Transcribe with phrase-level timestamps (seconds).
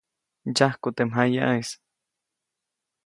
[0.49, 1.69] Ndsyajkuʼa teʼ mjayaʼis.